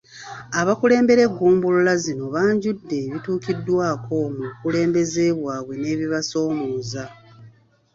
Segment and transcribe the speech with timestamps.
[0.59, 7.03] Abakulembera eggombolola zino banjudde ebituukiddwako mu bukulembeze bwabwe n’ebibasoomooza.